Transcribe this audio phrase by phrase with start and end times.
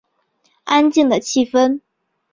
[0.63, 1.81] 安静的气氛